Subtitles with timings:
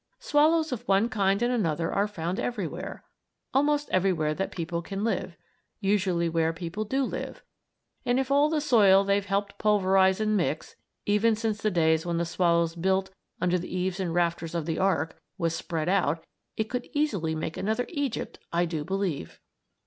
[0.17, 3.03] Swallows of one kind and another are found everywhere
[3.53, 5.37] almost everywhere that people can live;
[5.79, 7.43] usually where people do live.
[8.03, 10.75] And if all the soil they've helped pulverize and mix
[11.05, 14.79] even since the days when the swallows built under the eaves and rafters of the
[14.79, 16.25] ark was spread out,
[16.57, 19.39] it would easily make another Egypt, I do believe!